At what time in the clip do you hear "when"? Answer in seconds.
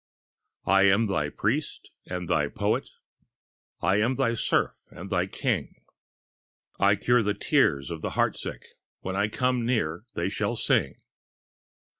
9.01-9.15